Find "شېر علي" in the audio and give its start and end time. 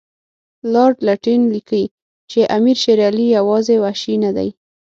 2.83-3.25